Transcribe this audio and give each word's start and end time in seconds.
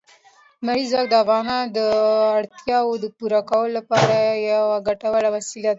لمریز 0.63 0.87
ځواک 0.93 1.07
د 1.09 1.13
افغانانو 1.23 1.71
د 1.77 1.79
اړتیاوو 2.39 3.01
د 3.03 3.05
پوره 3.17 3.41
کولو 3.49 3.71
لپاره 3.79 4.15
یوه 4.51 4.77
ګټوره 4.87 5.29
وسیله 5.35 5.63
ده. 5.69 5.69